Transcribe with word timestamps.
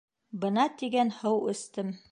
—Бына 0.45 0.65
тигән 0.81 1.15
һыу 1.19 1.39
эстем. 1.55 1.95